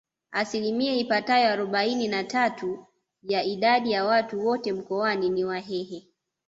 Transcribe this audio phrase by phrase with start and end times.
[0.31, 2.85] Asilimia ipatayo arobaini na tatu
[3.23, 6.07] ya idadi ya watu wote Mkoani ni Wahehe